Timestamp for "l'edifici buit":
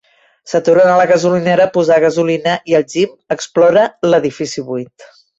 4.11-5.07